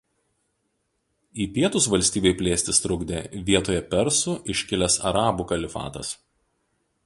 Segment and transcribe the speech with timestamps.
[1.43, 6.15] Į pietus valstybei plėstis trukdė vietoje persų iškilęs Arabų kalifatas.